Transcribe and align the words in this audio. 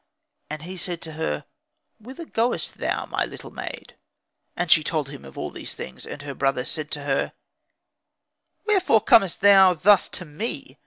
And 0.49 0.63
he 0.63 0.77
said 0.77 0.99
to 1.03 1.11
her, 1.11 1.45
"Whither 1.99 2.25
goest 2.25 2.79
thou, 2.79 3.05
my 3.05 3.23
little 3.23 3.51
maid?" 3.51 3.97
And 4.55 4.71
she 4.71 4.83
told 4.83 5.09
him 5.09 5.23
of 5.23 5.37
all 5.37 5.51
these 5.51 5.75
things. 5.75 6.07
And 6.07 6.23
her 6.23 6.33
brother 6.33 6.65
said 6.65 6.89
to 6.93 7.03
her, 7.03 7.33
"Wherefore 8.65 9.01
comest 9.01 9.41
thou 9.41 9.75
thus 9.75 10.09
to 10.09 10.25
me? 10.25 10.79